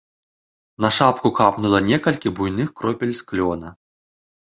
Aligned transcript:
На 0.85 0.89
шапку 0.95 1.31
капнула 1.39 1.81
некалькі 1.89 2.31
буйных 2.39 2.73
кропель 2.81 3.13
з 3.21 3.27
клёна. 3.29 3.67